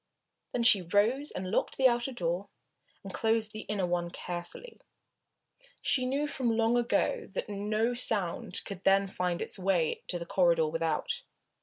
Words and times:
Then 0.51 0.63
she 0.63 0.81
rose 0.81 1.29
and 1.29 1.51
locked 1.51 1.77
the 1.77 1.87
outer 1.87 2.11
door 2.11 2.49
and 3.03 3.13
closed 3.13 3.51
the 3.51 3.67
inner 3.69 3.85
one 3.85 4.09
carefully. 4.09 4.79
She 5.83 6.07
knew 6.07 6.25
from 6.25 6.57
long 6.57 6.75
ago 6.75 7.27
that 7.33 7.47
no 7.49 7.93
sound 7.93 8.65
could 8.65 8.83
then 8.83 9.05
find 9.07 9.43
its 9.43 9.59
way 9.59 10.01
to 10.07 10.17
the 10.17 10.25
corridor 10.25 10.67
without. 10.67 11.21